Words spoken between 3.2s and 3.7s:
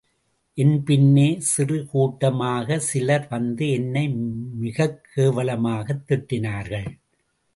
வந்து